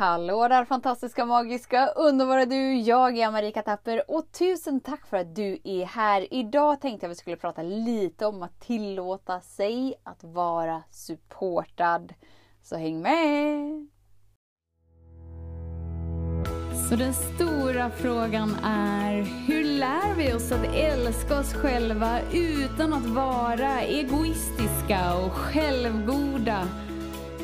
Hallå 0.00 0.48
där 0.48 0.64
fantastiska, 0.64 1.24
magiska, 1.24 1.86
underbara 1.86 2.46
du! 2.46 2.74
Jag 2.74 3.18
är 3.18 3.30
Marika 3.30 3.62
Tapper 3.62 4.10
och 4.10 4.32
tusen 4.32 4.80
tack 4.80 5.06
för 5.06 5.16
att 5.16 5.34
du 5.34 5.58
är 5.64 5.84
här. 5.84 6.34
Idag 6.34 6.80
tänkte 6.80 7.06
jag 7.06 7.10
att 7.10 7.16
vi 7.16 7.20
skulle 7.20 7.36
prata 7.36 7.62
lite 7.62 8.26
om 8.26 8.42
att 8.42 8.60
tillåta 8.60 9.40
sig 9.40 9.94
att 10.04 10.24
vara 10.24 10.82
supportad. 10.90 12.14
Så 12.62 12.76
häng 12.76 13.02
med! 13.02 13.88
Så 16.88 16.96
den 16.96 17.14
stora 17.14 17.90
frågan 17.90 18.56
är, 18.64 19.22
hur 19.46 19.64
lär 19.64 20.14
vi 20.16 20.32
oss 20.32 20.52
att 20.52 20.74
älska 20.74 21.38
oss 21.38 21.54
själva 21.54 22.20
utan 22.32 22.92
att 22.92 23.06
vara 23.06 23.80
egoistiska 23.80 25.14
och 25.26 25.32
självgoda? 25.32 26.68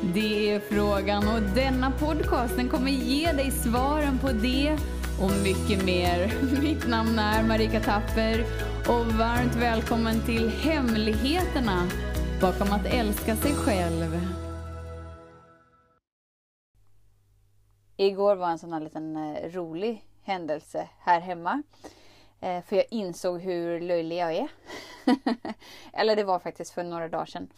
Det 0.03 0.51
är 0.51 0.61
frågan 0.61 1.29
och 1.29 1.43
denna 1.55 1.91
podcast 1.91 2.57
den 2.57 2.69
kommer 2.69 2.91
ge 2.91 3.33
dig 3.33 3.51
svaren 3.51 4.19
på 4.19 4.33
det 4.33 4.79
och 5.23 5.31
mycket 5.43 5.85
mer. 5.85 6.33
Mitt 6.63 6.89
namn 6.89 7.19
är 7.19 7.43
Marika 7.43 7.81
Tapper 7.81 8.45
och 8.89 9.07
varmt 9.07 9.55
välkommen 9.55 10.21
till 10.27 10.49
Hemligheterna 10.49 11.89
bakom 12.41 12.73
att 12.73 12.87
älska 12.87 13.37
sig 13.37 13.55
själv. 13.55 14.21
Igår 17.97 18.37
var 18.37 18.51
en 18.51 18.59
sån 18.59 18.73
här 18.73 18.81
liten 18.81 19.17
eh, 19.17 19.51
rolig 19.51 20.05
händelse 20.23 20.89
här 20.99 21.21
hemma. 21.21 21.63
Eh, 22.41 22.63
för 22.63 22.77
jag 22.77 22.85
insåg 22.91 23.41
hur 23.41 23.81
löjlig 23.81 24.17
jag 24.17 24.35
är. 24.35 24.49
Eller 25.93 26.17
det 26.17 26.25
var 26.25 26.39
faktiskt 26.39 26.75
för 26.75 26.85
några 26.85 27.09
dagar 27.09 27.27
sedan. 27.27 27.49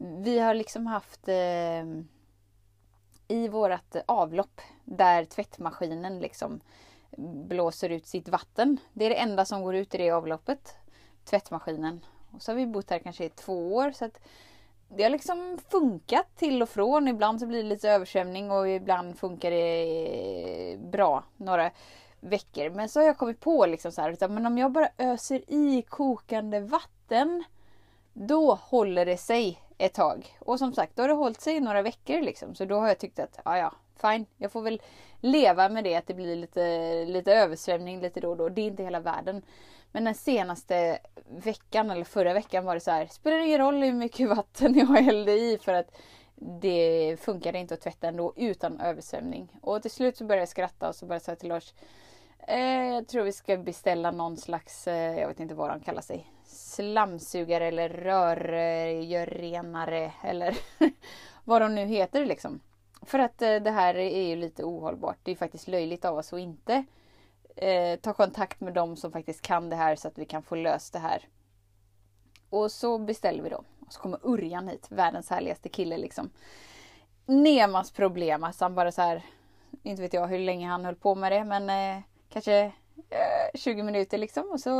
Vi 0.00 0.38
har 0.38 0.54
liksom 0.54 0.86
haft 0.86 1.28
eh, 1.28 1.84
i 3.28 3.48
vårat 3.48 3.96
avlopp 4.06 4.60
där 4.84 5.24
tvättmaskinen 5.24 6.18
liksom 6.18 6.60
blåser 7.48 7.88
ut 7.88 8.06
sitt 8.06 8.28
vatten. 8.28 8.78
Det 8.92 9.04
är 9.04 9.10
det 9.10 9.20
enda 9.20 9.44
som 9.44 9.62
går 9.62 9.74
ut 9.74 9.94
i 9.94 9.98
det 9.98 10.10
avloppet. 10.10 10.76
Tvättmaskinen. 11.24 12.00
Och 12.30 12.42
så 12.42 12.52
har 12.52 12.56
vi 12.56 12.66
bott 12.66 12.90
här 12.90 12.98
kanske 12.98 13.24
i 13.24 13.28
två 13.28 13.74
år. 13.74 13.90
så 13.90 14.04
att 14.04 14.20
det 14.88 15.02
har 15.02 15.10
liksom 15.10 15.58
funkat 15.68 16.36
till 16.36 16.62
och 16.62 16.68
från. 16.68 17.08
Ibland 17.08 17.40
så 17.40 17.46
blir 17.46 17.62
det 17.62 17.68
lite 17.68 17.90
översvämning 17.90 18.50
och 18.50 18.68
ibland 18.68 19.18
funkar 19.18 19.50
det 19.50 20.72
eh, 20.72 20.78
bra 20.78 21.24
några 21.36 21.70
veckor. 22.20 22.70
Men 22.70 22.88
så 22.88 23.00
har 23.00 23.06
jag 23.06 23.18
kommit 23.18 23.40
på 23.40 23.66
liksom 23.66 23.92
så 23.92 24.02
här, 24.02 24.28
men 24.28 24.46
om 24.46 24.58
jag 24.58 24.72
bara 24.72 24.88
öser 24.98 25.50
i 25.50 25.82
kokande 25.82 26.60
vatten 26.60 27.44
då 28.12 28.54
håller 28.54 29.06
det 29.06 29.16
sig 29.16 29.60
ett 29.78 29.94
tag. 29.94 30.36
Och 30.38 30.58
som 30.58 30.72
sagt, 30.72 30.96
då 30.96 31.02
har 31.02 31.08
det 31.08 31.14
hållit 31.14 31.40
sig 31.40 31.56
i 31.56 31.60
några 31.60 31.82
veckor 31.82 32.20
liksom. 32.20 32.54
Så 32.54 32.64
då 32.64 32.78
har 32.78 32.88
jag 32.88 32.98
tyckt 32.98 33.18
att, 33.18 33.38
ja 33.44 33.58
ja, 33.58 33.72
fine. 34.00 34.26
Jag 34.36 34.52
får 34.52 34.62
väl 34.62 34.82
leva 35.20 35.68
med 35.68 35.84
det 35.84 35.94
att 35.94 36.06
det 36.06 36.14
blir 36.14 36.36
lite, 36.36 37.04
lite 37.04 37.34
översvämning 37.34 38.00
lite 38.00 38.20
då 38.20 38.30
och 38.30 38.36
då. 38.36 38.48
Det 38.48 38.60
är 38.60 38.66
inte 38.66 38.82
hela 38.82 39.00
världen. 39.00 39.42
Men 39.92 40.04
den 40.04 40.14
senaste 40.14 40.98
veckan 41.28 41.90
eller 41.90 42.04
förra 42.04 42.32
veckan 42.32 42.64
var 42.64 42.74
det 42.74 42.80
så 42.80 42.90
här, 42.90 43.06
spelar 43.06 43.38
ingen 43.38 43.58
roll 43.58 43.82
hur 43.82 43.92
mycket 43.92 44.28
vatten 44.28 44.74
jag 44.74 44.86
hällde 44.86 45.32
i 45.32 45.58
för 45.58 45.72
att 45.72 45.96
det 46.60 47.16
funkade 47.20 47.58
inte 47.58 47.74
att 47.74 47.80
tvätta 47.80 48.08
ändå 48.08 48.32
utan 48.36 48.80
översvämning. 48.80 49.58
Och 49.62 49.82
till 49.82 49.90
slut 49.90 50.16
så 50.16 50.24
började 50.24 50.42
jag 50.42 50.48
skratta 50.48 50.88
och 50.88 50.94
så 50.94 51.06
började 51.06 51.14
jag 51.16 51.22
säga 51.22 51.36
till 51.36 51.48
Lars 51.48 51.74
jag 52.48 53.08
tror 53.08 53.24
vi 53.24 53.32
ska 53.32 53.56
beställa 53.56 54.10
någon 54.10 54.36
slags, 54.36 54.88
eh, 54.88 55.20
jag 55.20 55.28
vet 55.28 55.40
inte 55.40 55.54
vad 55.54 55.70
de 55.70 55.80
kallar 55.80 56.00
sig, 56.00 56.32
slamsugare 56.44 57.66
eller 57.66 57.88
rörgörrenare 57.88 60.12
eller 60.22 60.56
vad 61.44 61.62
de 61.62 61.74
nu 61.74 61.84
heter 61.84 62.26
liksom. 62.26 62.60
För 63.02 63.18
att 63.18 63.42
eh, 63.42 63.56
det 63.56 63.70
här 63.70 63.94
är 63.94 64.28
ju 64.28 64.36
lite 64.36 64.64
ohållbart. 64.64 65.18
Det 65.22 65.30
är 65.30 65.36
faktiskt 65.36 65.68
löjligt 65.68 66.04
av 66.04 66.18
oss 66.18 66.32
att 66.32 66.40
inte 66.40 66.84
eh, 67.56 67.98
ta 68.00 68.12
kontakt 68.12 68.60
med 68.60 68.74
dem 68.74 68.96
som 68.96 69.12
faktiskt 69.12 69.42
kan 69.42 69.70
det 69.70 69.76
här 69.76 69.96
så 69.96 70.08
att 70.08 70.18
vi 70.18 70.24
kan 70.24 70.42
få 70.42 70.54
löst 70.54 70.92
det 70.92 70.98
här. 70.98 71.28
Och 72.50 72.72
så 72.72 72.98
beställer 72.98 73.42
vi 73.42 73.48
då. 73.48 73.64
Och 73.86 73.92
så 73.92 74.00
kommer 74.00 74.20
Urjan 74.22 74.68
hit, 74.68 74.86
världens 74.90 75.30
härligaste 75.30 75.68
kille 75.68 75.98
liksom. 75.98 76.30
Nemas 77.26 77.90
problem, 77.90 78.44
alltså 78.44 78.64
han 78.64 78.74
bara 78.74 78.92
så 78.92 79.02
här, 79.02 79.22
inte 79.82 80.02
vet 80.02 80.14
jag 80.14 80.26
hur 80.26 80.38
länge 80.38 80.68
han 80.68 80.84
höll 80.84 80.96
på 80.96 81.14
med 81.14 81.32
det 81.32 81.44
men 81.44 81.70
eh, 81.70 82.02
kanske 82.36 82.72
eh, 83.10 83.50
20 83.54 83.82
minuter 83.82 84.18
liksom 84.18 84.50
och 84.50 84.60
så 84.60 84.70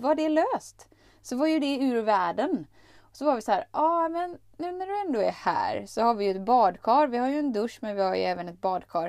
var 0.00 0.14
det 0.14 0.28
löst. 0.28 0.88
Så 1.22 1.36
var 1.36 1.46
ju 1.46 1.58
det 1.58 1.76
ur 1.76 2.02
världen. 2.02 2.66
Och 3.00 3.16
så 3.16 3.24
var 3.24 3.34
vi 3.34 3.42
så 3.42 3.52
här, 3.52 3.66
ja 3.72 3.80
ah, 3.80 4.08
men 4.08 4.38
nu 4.56 4.72
när 4.72 4.86
du 4.86 5.00
ändå 5.00 5.20
är 5.20 5.30
här 5.30 5.86
så 5.86 6.02
har 6.02 6.14
vi 6.14 6.24
ju 6.24 6.30
ett 6.30 6.44
badkar. 6.44 7.06
Vi 7.06 7.18
har 7.18 7.28
ju 7.28 7.38
en 7.38 7.52
dusch 7.52 7.78
men 7.82 7.96
vi 7.96 8.02
har 8.02 8.14
ju 8.14 8.22
även 8.22 8.48
ett 8.48 8.60
badkar. 8.60 9.06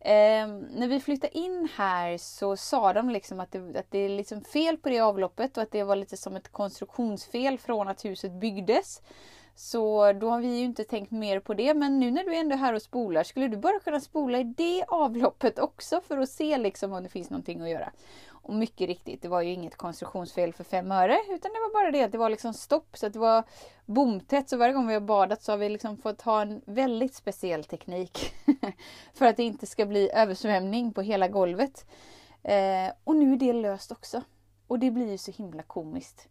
Eh, 0.00 0.46
när 0.70 0.88
vi 0.88 1.00
flyttade 1.00 1.38
in 1.38 1.68
här 1.76 2.18
så 2.18 2.56
sa 2.56 2.92
de 2.92 3.10
liksom 3.10 3.40
att 3.40 3.52
det, 3.52 3.78
att 3.78 3.90
det 3.90 3.98
är 3.98 4.08
liksom 4.08 4.44
fel 4.44 4.76
på 4.76 4.88
det 4.88 5.00
avloppet 5.00 5.56
och 5.56 5.62
att 5.62 5.72
det 5.72 5.82
var 5.82 5.96
lite 5.96 6.16
som 6.16 6.36
ett 6.36 6.52
konstruktionsfel 6.52 7.58
från 7.58 7.88
att 7.88 8.04
huset 8.04 8.32
byggdes. 8.32 9.02
Så 9.58 10.12
då 10.12 10.30
har 10.30 10.40
vi 10.40 10.58
ju 10.58 10.64
inte 10.64 10.84
tänkt 10.84 11.10
mer 11.10 11.40
på 11.40 11.54
det. 11.54 11.74
Men 11.74 12.00
nu 12.00 12.10
när 12.10 12.24
du 12.24 12.34
ändå 12.34 12.54
är 12.54 12.58
här 12.58 12.72
och 12.72 12.82
spolar, 12.82 13.24
skulle 13.24 13.48
du 13.48 13.56
bara 13.56 13.80
kunna 13.80 14.00
spola 14.00 14.38
i 14.38 14.44
det 14.44 14.84
avloppet 14.88 15.58
också 15.58 16.00
för 16.00 16.18
att 16.18 16.28
se 16.28 16.58
liksom 16.58 16.92
om 16.92 17.02
det 17.02 17.08
finns 17.08 17.30
någonting 17.30 17.60
att 17.60 17.68
göra? 17.68 17.92
Och 18.28 18.54
mycket 18.54 18.86
riktigt, 18.86 19.22
det 19.22 19.28
var 19.28 19.42
ju 19.42 19.52
inget 19.52 19.76
konstruktionsfel 19.76 20.52
för 20.52 20.64
fem 20.64 20.92
öre. 20.92 21.18
Utan 21.28 21.52
det 21.52 21.58
var 21.58 21.72
bara 21.72 21.90
det 21.90 22.02
att 22.02 22.12
det 22.12 22.18
var 22.18 22.30
liksom 22.30 22.54
stopp. 22.54 22.96
Så 22.96 23.06
att 23.06 23.12
det 23.12 23.18
var 23.18 23.44
bomtätt. 23.86 24.48
Så 24.48 24.56
varje 24.56 24.74
gång 24.74 24.86
vi 24.86 24.94
har 24.94 25.00
badat 25.00 25.42
så 25.42 25.52
har 25.52 25.56
vi 25.56 25.68
liksom 25.68 25.96
fått 25.96 26.22
ha 26.22 26.42
en 26.42 26.62
väldigt 26.66 27.14
speciell 27.14 27.64
teknik. 27.64 28.32
för 29.14 29.26
att 29.26 29.36
det 29.36 29.42
inte 29.42 29.66
ska 29.66 29.86
bli 29.86 30.10
översvämning 30.10 30.92
på 30.92 31.02
hela 31.02 31.28
golvet. 31.28 31.86
Eh, 32.42 32.92
och 33.04 33.16
nu 33.16 33.32
är 33.32 33.36
det 33.36 33.52
löst 33.52 33.92
också. 33.92 34.22
Och 34.66 34.78
det 34.78 34.90
blir 34.90 35.10
ju 35.10 35.18
så 35.18 35.30
himla 35.30 35.62
komiskt. 35.62 36.28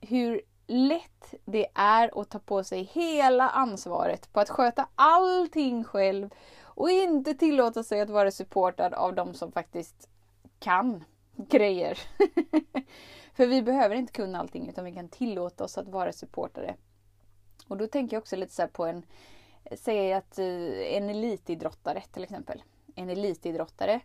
Hur 0.00 0.40
lätt 0.68 1.34
det 1.44 1.66
är 1.74 2.20
att 2.20 2.30
ta 2.30 2.38
på 2.38 2.64
sig 2.64 2.82
hela 2.82 3.50
ansvaret 3.50 4.32
på 4.32 4.40
att 4.40 4.50
sköta 4.50 4.88
allting 4.94 5.84
själv 5.84 6.30
och 6.62 6.90
inte 6.90 7.34
tillåta 7.34 7.82
sig 7.82 8.00
att 8.00 8.10
vara 8.10 8.30
supportad 8.30 8.94
av 8.94 9.14
de 9.14 9.34
som 9.34 9.52
faktiskt 9.52 10.08
kan 10.58 11.04
grejer. 11.36 11.98
För 13.34 13.46
vi 13.46 13.62
behöver 13.62 13.96
inte 13.96 14.12
kunna 14.12 14.38
allting 14.38 14.68
utan 14.68 14.84
vi 14.84 14.92
kan 14.92 15.08
tillåta 15.08 15.64
oss 15.64 15.78
att 15.78 15.88
vara 15.88 16.12
supportare. 16.12 16.76
Och 17.68 17.76
då 17.76 17.86
tänker 17.86 18.16
jag 18.16 18.20
också 18.20 18.36
lite 18.36 18.54
så 18.54 18.68
på 18.68 18.86
en, 18.86 19.02
säg 19.76 20.12
att 20.12 20.38
eh, 20.38 20.96
en 20.96 21.08
elitidrottare 21.08 22.02
till 22.12 22.22
exempel. 22.22 22.62
En 22.94 23.10
elitidrottare 23.10 24.00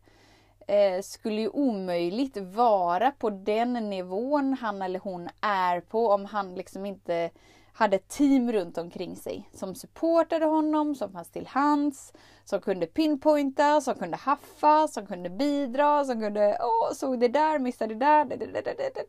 eh, 0.67 1.01
skulle 1.01 1.41
ju 1.41 1.49
omöjligt 1.49 2.37
vara 2.37 3.11
på 3.11 3.29
den 3.29 3.73
nivån 3.73 4.53
han 4.53 4.81
eller 4.81 4.99
hon 4.99 5.29
är 5.41 5.81
på 5.81 6.07
om 6.07 6.25
han 6.25 6.55
liksom 6.55 6.85
inte 6.85 7.29
hade 7.73 7.95
ett 7.95 8.07
team 8.07 8.51
runt 8.51 8.77
omkring 8.77 9.15
sig 9.15 9.49
som 9.53 9.75
supportade 9.75 10.45
honom, 10.45 10.95
som 10.95 11.11
fanns 11.11 11.31
till 11.31 11.47
hands, 11.47 12.13
som 12.45 12.61
kunde 12.61 12.85
pinpointa, 12.85 13.81
som 13.81 13.95
kunde 13.95 14.17
haffa, 14.17 14.87
som 14.87 15.07
kunde 15.07 15.29
bidra, 15.29 16.05
som 16.05 16.19
kunde 16.19 16.57
åh, 16.61 16.93
såg 16.93 17.19
det 17.19 17.27
där, 17.27 17.59
missade 17.59 17.93
det 17.93 18.05
där. 18.05 18.25
Det, 18.25 18.35
det, 18.35 18.61
det, 18.61 19.03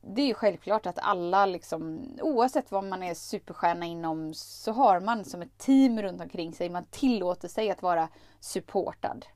det 0.00 0.22
är 0.22 0.26
ju 0.26 0.34
självklart 0.34 0.86
att 0.86 0.98
alla, 0.98 1.46
liksom, 1.46 2.00
oavsett 2.22 2.70
vad 2.72 2.84
man 2.84 3.02
är 3.02 3.14
superstjärna 3.14 3.86
inom, 3.86 4.34
så 4.34 4.72
har 4.72 5.00
man 5.00 5.24
som 5.24 5.42
ett 5.42 5.58
team 5.58 6.02
runt 6.02 6.20
omkring 6.20 6.54
sig. 6.54 6.70
Man 6.70 6.84
tillåter 6.84 7.48
sig 7.48 7.70
att 7.70 7.82
vara 7.82 8.08
supportad. 8.40 9.26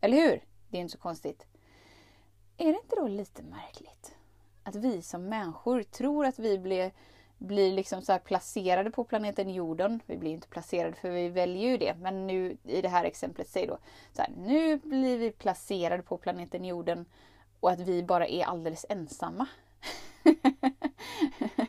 Eller 0.00 0.16
hur? 0.16 0.42
Det 0.68 0.76
är 0.76 0.80
inte 0.80 0.92
så 0.92 0.98
konstigt. 0.98 1.46
Är 2.56 2.72
det 2.72 2.80
inte 2.82 2.96
då 2.96 3.08
lite 3.08 3.42
märkligt? 3.42 4.14
Att 4.62 4.74
vi 4.74 5.02
som 5.02 5.28
människor 5.28 5.82
tror 5.82 6.26
att 6.26 6.38
vi 6.38 6.58
blir 6.58 6.92
blir 7.38 7.72
liksom 7.72 8.02
så 8.02 8.18
placerade 8.18 8.90
på 8.90 9.04
planeten 9.04 9.50
jorden. 9.50 10.00
Vi 10.06 10.16
blir 10.16 10.30
inte 10.30 10.48
placerade 10.48 10.96
för 10.96 11.10
vi 11.10 11.28
väljer 11.28 11.70
ju 11.70 11.76
det. 11.76 11.94
Men 11.94 12.26
nu 12.26 12.56
i 12.64 12.82
det 12.82 12.88
här 12.88 13.04
exemplet, 13.04 13.48
säg 13.48 13.66
då 13.66 13.78
så 14.12 14.22
här, 14.22 14.30
nu 14.36 14.76
blir 14.76 15.18
vi 15.18 15.30
placerade 15.30 16.02
på 16.02 16.16
planeten 16.18 16.64
jorden 16.64 17.06
och 17.60 17.70
att 17.70 17.80
vi 17.80 18.02
bara 18.02 18.26
är 18.26 18.44
alldeles 18.44 18.86
ensamma. 18.88 19.46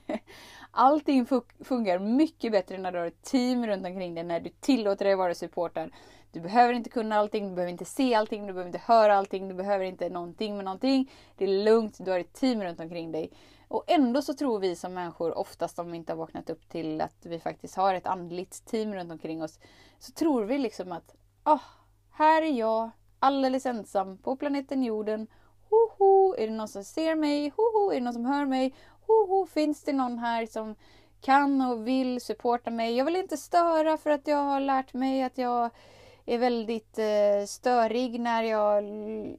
Allting 0.80 1.26
fungerar 1.64 2.00
mycket 2.00 2.52
bättre 2.52 2.78
när 2.78 2.92
du 2.92 2.98
har 2.98 3.06
ett 3.06 3.22
team 3.22 3.68
runt 3.68 3.86
omkring 3.86 4.16
dig, 4.16 4.24
när 4.24 4.40
du 4.40 4.50
tillåter 4.50 5.06
dig 5.06 5.14
att 5.14 5.18
vara 5.18 5.36
supportad. 5.36 5.90
Du 6.32 6.40
behöver 6.40 6.74
inte 6.74 6.90
kunna 6.90 7.16
allting, 7.16 7.50
du 7.50 7.56
behöver 7.56 7.72
inte 7.72 7.86
se 7.86 8.16
allting, 8.16 8.48
du 8.48 8.54
behöver 8.54 8.70
inte 8.70 8.82
höra 8.86 9.16
allting, 9.18 9.48
du 9.48 9.54
behöver 9.54 9.86
inte 9.86 10.10
någonting 10.10 10.56
med 10.56 10.66
någonting. 10.66 11.12
Det 11.38 11.44
är 11.44 11.64
lugnt, 11.64 11.98
du 12.00 12.12
har 12.12 12.20
ett 12.20 12.34
team 12.34 12.64
runt 12.64 12.80
omkring 12.80 13.12
dig. 13.12 13.32
Och 13.68 13.84
ändå 13.88 14.22
så 14.22 14.34
tror 14.34 14.60
vi 14.60 14.76
som 14.76 14.94
människor, 14.94 15.38
oftast 15.38 15.80
om 15.80 15.92
vi 15.92 15.98
inte 15.98 16.12
har 16.12 16.18
vaknat 16.18 16.50
upp 16.50 16.70
till 16.70 17.02
att 17.02 17.26
vi 17.26 17.40
faktiskt 17.40 17.76
har 17.76 17.94
ett 17.94 18.08
andligt 18.08 18.66
team 18.66 18.94
runt 18.94 19.12
omkring 19.12 19.44
oss, 19.44 19.60
så 20.00 20.12
tror 20.12 20.44
vi 20.44 20.58
liksom 20.58 20.92
att 20.92 21.16
oh, 21.46 21.64
här 22.12 22.42
är 22.42 22.52
jag, 22.52 22.90
alldeles 23.20 23.66
ensam 23.66 24.18
på 24.18 24.36
planeten 24.36 24.84
jorden. 24.84 25.28
Hoho, 25.70 26.36
är 26.38 26.48
det 26.48 26.54
någon 26.54 26.68
som 26.68 26.84
ser 26.84 27.16
mig? 27.16 27.54
Hoho, 27.56 27.92
är 27.92 27.96
det 27.96 28.02
någon 28.02 28.14
som 28.14 28.26
hör 28.26 28.46
mig? 28.46 28.74
Hoho, 29.08 29.46
finns 29.46 29.84
det 29.84 29.94
någon 29.94 30.18
här 30.20 30.46
som 30.46 30.76
kan 31.22 31.62
och 31.62 31.88
vill 31.88 32.22
supporta 32.22 32.72
mig? 32.72 32.98
Jag 32.98 33.06
vill 33.06 33.16
inte 33.16 33.38
störa 33.38 33.98
för 33.98 34.10
att 34.10 34.28
jag 34.28 34.38
har 34.38 34.60
lärt 34.60 34.94
mig 34.94 35.24
att 35.24 35.38
jag 35.38 35.70
är 36.26 36.38
väldigt 36.38 37.00
eh, 37.00 37.46
störig 37.48 38.20
när 38.20 38.44
jag 38.44 38.84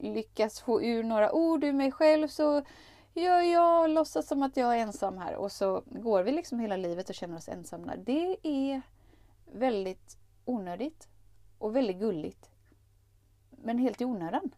lyckas 0.01 0.59
få 0.61 0.83
ur 0.83 1.03
några 1.03 1.31
ord 1.31 1.63
ur 1.63 1.73
mig 1.73 1.91
själv 1.91 2.27
så 2.27 2.63
gör 3.13 3.41
jag 3.41 3.89
låtsas 3.89 4.27
som 4.27 4.43
att 4.43 4.57
jag 4.57 4.77
är 4.77 4.81
ensam 4.81 5.17
här 5.17 5.35
och 5.35 5.51
så 5.51 5.83
går 5.85 6.23
vi 6.23 6.31
liksom 6.31 6.59
hela 6.59 6.77
livet 6.77 7.09
och 7.09 7.15
känner 7.15 7.37
oss 7.37 7.49
ensamma. 7.49 7.95
Det 7.95 8.37
är 8.43 8.81
väldigt 9.51 10.17
onödigt 10.45 11.07
och 11.57 11.75
väldigt 11.75 11.99
gulligt. 11.99 12.49
Men 13.49 13.77
helt 13.77 14.01
i 14.01 14.05
onödan. 14.05 14.51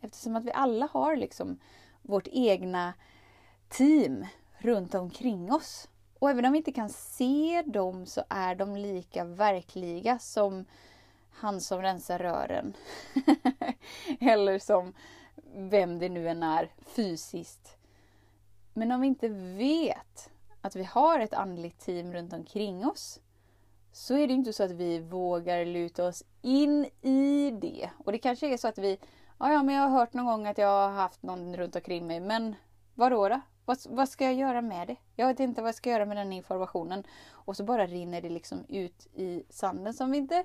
Eftersom 0.00 0.36
att 0.36 0.44
vi 0.44 0.52
alla 0.52 0.88
har 0.92 1.16
liksom 1.16 1.58
vårt 2.02 2.28
egna 2.30 2.94
team 3.68 4.26
runt 4.58 4.94
omkring 4.94 5.52
oss. 5.52 5.88
Och 6.18 6.30
även 6.30 6.44
om 6.44 6.52
vi 6.52 6.58
inte 6.58 6.72
kan 6.72 6.88
se 6.88 7.62
dem 7.66 8.06
så 8.06 8.24
är 8.28 8.54
de 8.54 8.76
lika 8.76 9.24
verkliga 9.24 10.18
som 10.18 10.64
han 11.30 11.60
som 11.60 11.82
rensar 11.82 12.18
rören. 12.18 12.74
Eller 14.20 14.58
som 14.58 14.94
vem 15.54 15.98
det 15.98 16.08
nu 16.08 16.28
än 16.28 16.42
är 16.42 16.72
fysiskt. 16.86 17.76
Men 18.74 18.92
om 18.92 19.00
vi 19.00 19.06
inte 19.06 19.28
vet 19.28 20.30
att 20.60 20.76
vi 20.76 20.84
har 20.84 21.20
ett 21.20 21.34
andligt 21.34 21.80
team 21.80 22.12
runt 22.12 22.32
omkring 22.32 22.86
oss 22.86 23.20
så 23.92 24.14
är 24.16 24.26
det 24.26 24.32
inte 24.32 24.52
så 24.52 24.62
att 24.62 24.70
vi 24.70 24.98
vågar 24.98 25.64
luta 25.64 26.06
oss 26.06 26.24
in 26.42 26.86
i 27.02 27.50
det. 27.50 27.90
Och 28.04 28.12
det 28.12 28.18
kanske 28.18 28.52
är 28.52 28.56
så 28.56 28.68
att 28.68 28.78
vi, 28.78 28.98
ja, 29.38 29.52
ja 29.52 29.62
men 29.62 29.74
jag 29.74 29.82
har 29.82 29.98
hört 29.98 30.12
någon 30.12 30.26
gång 30.26 30.46
att 30.46 30.58
jag 30.58 30.68
har 30.68 30.90
haft 30.90 31.22
någon 31.22 31.56
runt 31.56 31.76
omkring 31.76 32.06
mig, 32.06 32.20
men 32.20 32.54
vadå 32.94 33.28
då? 33.28 33.40
Vad, 33.68 33.78
vad 33.88 34.08
ska 34.08 34.24
jag 34.24 34.34
göra 34.34 34.62
med 34.62 34.86
det? 34.86 34.96
Jag 35.16 35.26
vet 35.26 35.40
inte 35.40 35.62
vad 35.62 35.68
jag 35.68 35.74
ska 35.74 35.90
göra 35.90 36.06
med 36.06 36.16
den 36.16 36.32
informationen. 36.32 37.04
Och 37.30 37.56
så 37.56 37.64
bara 37.64 37.86
rinner 37.86 38.20
det 38.20 38.28
liksom 38.28 38.64
ut 38.68 39.06
i 39.14 39.44
sanden 39.50 39.94
som 39.94 40.10
vi 40.10 40.18
inte 40.18 40.44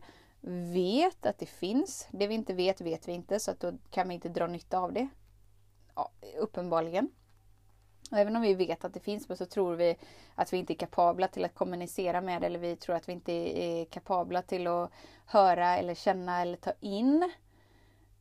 vet 0.74 1.26
att 1.26 1.40
det 1.40 1.46
finns. 1.46 2.08
Det 2.12 2.28
vi 2.28 2.36
inte 2.36 2.54
vet, 2.54 2.82
vet 2.82 3.08
vi 3.08 3.12
inte, 3.12 3.40
så 3.40 3.52
att 3.52 3.60
då 3.60 3.74
kan 3.90 4.08
vi 4.08 4.14
inte 4.14 4.30
dra 4.30 4.48
nytta 4.48 4.80
av 4.80 4.94
det. 4.94 5.08
Ja, 5.96 6.12
uppenbarligen. 6.40 7.10
Och 8.12 8.18
även 8.18 8.36
om 8.36 8.42
vi 8.42 8.54
vet 8.54 8.86
att 8.86 8.94
det 8.94 9.00
finns, 9.00 9.28
men 9.28 9.38
så 9.38 9.46
tror 9.46 9.76
vi 9.76 9.96
att 10.36 10.54
vi 10.54 10.58
inte 10.58 10.74
är 10.74 10.78
kapabla 10.78 11.28
till 11.28 11.46
att 11.46 11.56
kommunicera 11.56 12.22
med 12.22 12.42
det, 12.42 12.48
eller 12.48 12.60
vi 12.60 12.76
tror 12.76 12.96
att 12.96 13.10
vi 13.10 13.14
inte 13.14 13.32
är 13.64 13.86
kapabla 13.86 14.42
till 14.42 14.68
att 14.68 14.92
höra 15.26 15.78
eller 15.78 15.96
känna 15.96 16.42
eller 16.42 16.58
ta 16.58 16.74
in. 16.80 17.32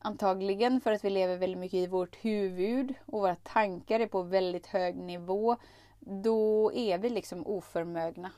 Antagligen 0.05 0.81
för 0.81 0.93
att 0.93 1.05
vi 1.05 1.11
lever 1.11 1.37
väldigt 1.37 1.59
mycket 1.59 1.79
i 1.79 1.87
vårt 1.87 2.17
huvud 2.25 2.95
och 3.07 3.21
våra 3.21 3.37
tankar 3.37 4.01
är 4.01 4.07
på 4.07 4.23
väldigt 4.23 4.67
hög 4.67 4.97
nivå. 4.97 5.57
Då 6.01 6.73
är 6.73 6.99
vi 6.99 7.11
liksom 7.11 7.47
oförmögna 7.47 8.31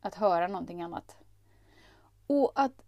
att 0.00 0.14
höra 0.14 0.48
någonting 0.48 0.82
annat. 0.82 1.16
Och 2.26 2.52
att 2.54 2.82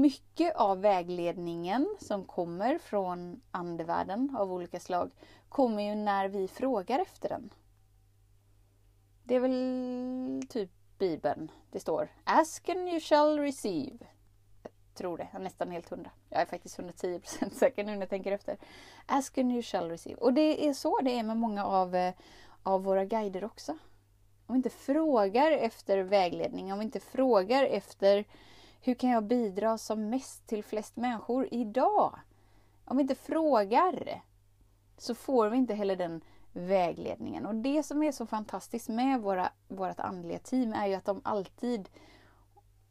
mycket 0.00 0.56
av 0.56 0.80
vägledningen 0.80 1.96
som 2.00 2.24
kommer 2.24 2.78
från 2.78 3.40
andevärlden 3.50 4.36
av 4.38 4.52
olika 4.52 4.80
slag 4.80 5.10
kommer 5.48 5.82
ju 5.82 5.94
när 5.94 6.28
vi 6.28 6.48
frågar 6.48 6.98
efter 6.98 7.28
den. 7.28 7.50
Det 9.24 9.34
är 9.34 9.40
väl 9.40 10.42
typ 10.48 10.70
Bibeln 10.98 11.50
det 11.70 11.80
står. 11.80 12.08
Ask 12.24 12.68
and 12.68 12.88
you 12.88 13.00
shall 13.00 13.38
receive. 13.38 13.98
Jag 14.96 14.98
tror 14.98 15.18
det, 15.18 15.28
jag 15.32 15.40
är 15.40 15.44
nästan 15.44 15.70
helt 15.70 15.88
hundra. 15.88 16.10
Jag 16.28 16.40
är 16.40 16.46
faktiskt 16.46 16.78
110% 16.78 17.50
säker 17.58 17.84
nu 17.84 17.92
när 17.92 18.00
jag 18.00 18.08
tänker 18.08 18.32
efter. 18.32 18.56
Ask 19.06 19.38
and 19.38 19.52
you 19.52 19.62
shall 19.62 19.90
receive. 19.90 20.20
Och 20.20 20.32
det 20.32 20.68
är 20.68 20.72
så 20.72 21.00
det 21.00 21.18
är 21.18 21.22
med 21.22 21.36
många 21.36 21.64
av, 21.64 21.94
eh, 21.94 22.14
av 22.62 22.84
våra 22.84 23.04
guider 23.04 23.44
också. 23.44 23.72
Om 24.46 24.52
vi 24.52 24.56
inte 24.56 24.70
frågar 24.70 25.52
efter 25.52 25.98
vägledning, 25.98 26.72
om 26.72 26.78
vi 26.78 26.84
inte 26.84 27.00
frågar 27.00 27.64
efter 27.64 28.24
hur 28.80 28.94
kan 28.94 29.10
jag 29.10 29.24
bidra 29.24 29.78
som 29.78 30.10
mest 30.10 30.46
till 30.46 30.64
flest 30.64 30.96
människor 30.96 31.48
idag? 31.50 32.18
Om 32.84 32.96
vi 32.96 33.00
inte 33.00 33.14
frågar 33.14 34.22
så 34.98 35.14
får 35.14 35.48
vi 35.48 35.56
inte 35.56 35.74
heller 35.74 35.96
den 35.96 36.20
vägledningen. 36.52 37.46
Och 37.46 37.54
det 37.54 37.82
som 37.82 38.02
är 38.02 38.12
så 38.12 38.26
fantastiskt 38.26 38.88
med 38.88 39.20
våra, 39.20 39.50
vårt 39.68 40.00
andliga 40.00 40.38
team 40.38 40.72
är 40.72 40.86
ju 40.86 40.94
att 40.94 41.04
de 41.04 41.20
alltid 41.24 41.88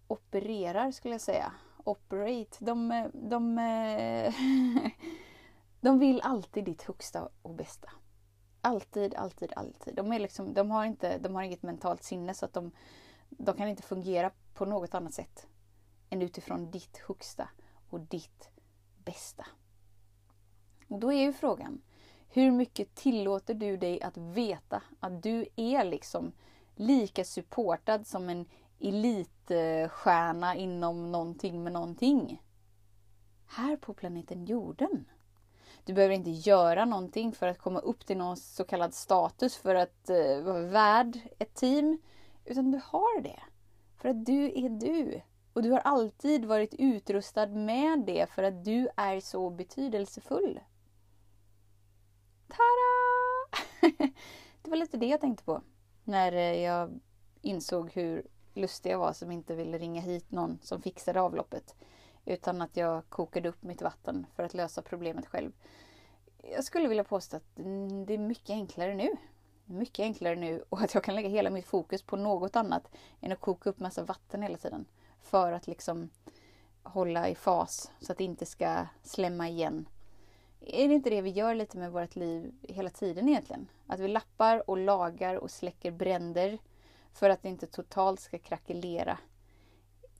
opererar, 0.07 0.91
skulle 0.91 1.13
jag 1.13 1.21
säga. 1.21 1.51
Operate. 1.85 2.65
De, 2.65 3.09
de, 3.13 3.57
eh, 3.59 4.33
de 5.81 5.99
vill 5.99 6.21
alltid 6.21 6.63
ditt 6.63 6.81
högsta 6.81 7.29
och 7.41 7.55
bästa. 7.55 7.89
Alltid, 8.61 9.15
alltid, 9.15 9.53
alltid. 9.55 9.95
De, 9.95 10.13
är 10.13 10.19
liksom, 10.19 10.53
de, 10.53 10.71
har, 10.71 10.85
inte, 10.85 11.17
de 11.17 11.35
har 11.35 11.43
inget 11.43 11.63
mentalt 11.63 12.03
sinne 12.03 12.33
så 12.33 12.45
att 12.45 12.53
de, 12.53 12.71
de 13.29 13.57
kan 13.57 13.67
inte 13.67 13.83
fungera 13.83 14.31
på 14.53 14.65
något 14.65 14.95
annat 14.95 15.13
sätt 15.13 15.47
än 16.09 16.21
utifrån 16.21 16.71
ditt 16.71 16.97
högsta 16.97 17.49
och 17.89 17.99
ditt 17.99 18.49
bästa. 19.03 19.45
Och 20.87 20.99
då 20.99 21.13
är 21.13 21.21
ju 21.21 21.33
frågan, 21.33 21.81
hur 22.29 22.51
mycket 22.51 22.95
tillåter 22.95 23.53
du 23.53 23.77
dig 23.77 24.01
att 24.01 24.17
veta 24.17 24.83
att 24.99 25.23
du 25.23 25.45
är 25.55 25.83
liksom 25.83 26.31
lika 26.75 27.25
supportad 27.25 28.07
som 28.07 28.29
en 28.29 28.45
elitstjärna 28.85 30.55
inom 30.55 31.11
någonting 31.11 31.63
med 31.63 31.73
någonting? 31.73 32.41
Här 33.47 33.77
på 33.77 33.93
planeten 33.93 34.45
jorden. 34.45 35.05
Du 35.83 35.93
behöver 35.93 36.15
inte 36.15 36.29
göra 36.29 36.85
någonting 36.85 37.31
för 37.31 37.47
att 37.47 37.57
komma 37.57 37.79
upp 37.79 38.05
till 38.05 38.17
någon 38.17 38.37
så 38.37 38.63
kallad 38.63 38.93
status 38.93 39.57
för 39.57 39.75
att 39.75 40.09
uh, 40.09 40.43
vara 40.43 40.61
värd 40.61 41.19
ett 41.39 41.53
team. 41.55 41.97
Utan 42.45 42.71
du 42.71 42.81
har 42.83 43.21
det. 43.21 43.39
För 43.97 44.09
att 44.09 44.25
du 44.25 44.45
är 44.45 44.69
du. 44.69 45.21
Och 45.53 45.63
du 45.63 45.71
har 45.71 45.79
alltid 45.79 46.45
varit 46.45 46.73
utrustad 46.73 47.47
med 47.47 48.03
det 48.05 48.29
för 48.29 48.43
att 48.43 48.65
du 48.65 48.87
är 48.97 49.19
så 49.19 49.49
betydelsefull. 49.49 50.59
Tada! 52.47 53.95
Det 54.61 54.69
var 54.69 54.77
lite 54.77 54.97
det 54.97 55.07
jag 55.07 55.21
tänkte 55.21 55.43
på 55.43 55.61
när 56.03 56.31
eh, 56.31 56.61
jag 56.61 56.99
insåg 57.41 57.91
hur 57.91 58.27
lustig 58.55 58.91
jag 58.91 58.99
var 58.99 59.13
som 59.13 59.31
inte 59.31 59.55
ville 59.55 59.77
ringa 59.77 60.01
hit 60.01 60.31
någon 60.31 60.59
som 60.61 60.81
fixade 60.81 61.21
avloppet. 61.21 61.75
Utan 62.25 62.61
att 62.61 62.77
jag 62.77 63.09
kokade 63.09 63.49
upp 63.49 63.63
mitt 63.63 63.81
vatten 63.81 64.25
för 64.35 64.43
att 64.43 64.53
lösa 64.53 64.81
problemet 64.81 65.25
själv. 65.25 65.51
Jag 66.51 66.63
skulle 66.63 66.87
vilja 66.87 67.03
påstå 67.03 67.37
att 67.37 67.55
det 68.05 68.13
är 68.13 68.17
mycket 68.17 68.49
enklare 68.49 68.95
nu. 68.95 69.09
Mycket 69.65 70.03
enklare 70.03 70.35
nu 70.35 70.63
och 70.69 70.81
att 70.81 70.93
jag 70.93 71.03
kan 71.03 71.15
lägga 71.15 71.29
hela 71.29 71.49
mitt 71.49 71.65
fokus 71.65 72.03
på 72.03 72.17
något 72.17 72.55
annat 72.55 72.91
än 73.21 73.31
att 73.31 73.39
koka 73.39 73.69
upp 73.69 73.79
massa 73.79 74.03
vatten 74.03 74.41
hela 74.41 74.57
tiden. 74.57 74.85
För 75.21 75.51
att 75.51 75.67
liksom 75.67 76.09
hålla 76.83 77.29
i 77.29 77.35
fas 77.35 77.91
så 77.99 78.11
att 78.11 78.17
det 78.17 78.23
inte 78.23 78.45
ska 78.45 78.85
slämma 79.03 79.49
igen. 79.49 79.89
Är 80.59 80.87
det 80.87 80.93
inte 80.93 81.09
det 81.09 81.21
vi 81.21 81.29
gör 81.29 81.55
lite 81.55 81.77
med 81.77 81.91
vårt 81.91 82.15
liv 82.15 82.53
hela 82.61 82.89
tiden 82.89 83.29
egentligen? 83.29 83.67
Att 83.87 83.99
vi 83.99 84.07
lappar 84.07 84.69
och 84.69 84.77
lagar 84.77 85.35
och 85.35 85.51
släcker 85.51 85.91
bränder 85.91 86.59
för 87.15 87.29
att 87.29 87.41
det 87.41 87.49
inte 87.49 87.67
totalt 87.67 88.19
ska 88.19 88.39
krackelera. 88.39 89.17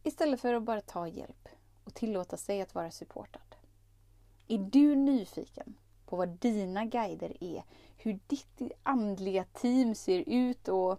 Istället 0.03 0.41
för 0.41 0.53
att 0.53 0.63
bara 0.63 0.81
ta 0.81 1.07
hjälp 1.07 1.49
och 1.83 1.93
tillåta 1.93 2.37
sig 2.37 2.61
att 2.61 2.75
vara 2.75 2.91
supportad. 2.91 3.55
Är 4.47 4.57
du 4.57 4.95
nyfiken 4.95 5.75
på 6.05 6.15
vad 6.15 6.29
dina 6.29 6.85
guider 6.85 7.43
är? 7.43 7.63
Hur 7.97 8.19
ditt 8.27 8.61
andliga 8.83 9.43
team 9.43 9.95
ser 9.95 10.23
ut 10.27 10.67
och, 10.67 10.91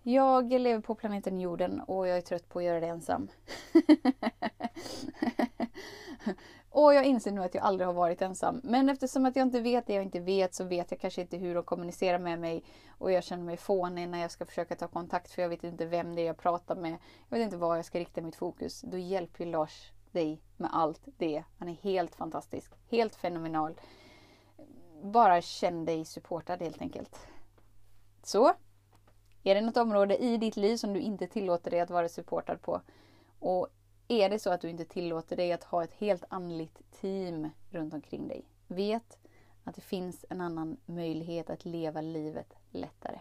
Jag 0.05 0.51
lever 0.51 0.82
på 0.82 0.96
planeten 0.96 1.39
jorden 1.39 1.82
och 1.82 2.08
jag 2.08 2.17
är 2.17 2.22
trött 2.22 2.50
på 2.50 2.60
att 2.60 2.65
göra 2.65 2.79
det 2.79 2.88
ensam. 2.88 3.27
och 6.70 6.93
jag 6.93 7.05
inser 7.05 7.32
nu 7.32 7.43
att 7.43 7.55
jag 7.55 7.63
aldrig 7.63 7.88
har 7.88 7.93
varit 7.93 8.22
ensam. 8.22 8.62
Men 8.63 8.89
eftersom 8.89 9.25
att 9.25 9.36
jag 9.36 9.46
inte 9.46 9.62
vet 9.62 9.88
det 9.88 9.93
jag 9.93 10.03
inte 10.03 10.20
vet 10.20 10.53
så 10.53 10.63
vet 10.63 10.91
jag 10.91 11.00
kanske 11.00 11.22
inte 11.22 11.38
hur 11.38 11.55
de 11.55 11.63
kommunicerar 11.63 12.20
med 12.20 12.39
mig. 12.39 12.63
Och 12.98 13.12
jag 13.12 13.24
känner 13.24 13.43
mig 13.43 13.58
fånig 13.58 14.10
när 14.10 14.22
jag 14.22 14.32
ska 14.32 14.46
försöka 14.46 14.75
ta 14.75 14.88
kontakt 14.88 15.32
för 15.32 15.41
jag 15.41 15.50
vet 15.50 15.63
inte 15.63 15.86
vem 15.86 16.15
det 16.15 16.22
är 16.22 16.25
jag 16.25 16.38
pratar 16.38 16.75
med. 16.75 16.98
Jag 17.29 17.38
vet 17.38 17.46
inte 17.46 17.58
var 17.58 17.75
jag 17.75 17.86
ska 17.86 18.00
rikta 18.00 18.22
mitt 18.22 18.36
fokus. 18.36 18.82
Då 18.82 18.98
hjälper 18.98 19.46
Lars 19.46 19.91
dig 20.12 20.41
med 20.58 20.70
allt 20.74 21.01
det. 21.17 21.43
Han 21.60 21.70
är 21.70 21.74
helt 21.74 22.15
fantastisk. 22.15 22.72
Helt 22.89 23.15
fenomenal. 23.15 23.75
Bara 25.03 25.41
känn 25.41 25.86
dig 25.86 26.05
supportad 26.05 26.62
helt 26.62 26.81
enkelt. 26.81 27.27
Så. 28.24 28.53
Är 29.43 29.55
det 29.55 29.62
något 29.62 29.77
område 29.77 30.17
i 30.17 30.38
ditt 30.38 30.57
liv 30.57 30.77
som 30.77 30.93
du 30.93 31.00
inte 31.00 31.27
tillåter 31.27 31.72
dig 31.72 31.79
att 31.79 31.89
vara 31.89 32.10
supportad 32.10 32.62
på? 32.62 32.81
Och 33.39 33.67
är 34.07 34.29
det 34.29 34.39
så 34.39 34.50
att 34.50 34.62
du 34.62 34.69
inte 34.69 34.86
tillåter 34.86 35.36
dig 35.36 35.53
att 35.53 35.63
ha 35.63 35.83
ett 35.83 35.93
helt 35.93 36.24
andligt 36.29 36.91
team 37.01 37.50
runt 37.69 37.93
omkring 37.93 38.27
dig? 38.27 38.45
Vet 38.67 39.17
att 39.63 39.75
det 39.75 39.81
finns 39.81 40.25
en 40.29 40.41
annan 40.41 40.77
möjlighet 40.86 41.50
att 41.50 41.65
leva 41.65 42.01
livet 42.01 42.53
lättare. 42.72 43.19